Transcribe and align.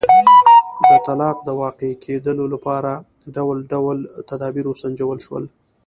د 0.89 0.89
طلاق 1.05 1.37
د 1.47 1.49
واقع 1.61 1.91
کېدو 2.03 2.45
لپاره 2.53 2.91
ډول 3.35 3.57
ډول 3.71 3.97
تدابیر 4.29 4.65
وسنجول 4.67 5.17
شول. 5.25 5.43